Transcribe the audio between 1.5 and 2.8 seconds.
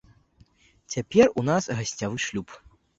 нас гасцявы шлюб.